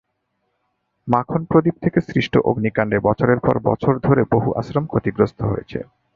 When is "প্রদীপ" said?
1.45-1.75